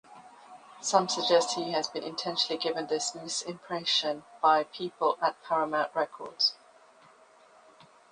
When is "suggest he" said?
1.07-1.73